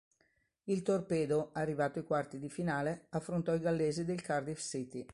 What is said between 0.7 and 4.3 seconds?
Torpedo, arrivato ai quarti di finale, affrontò i gallesi del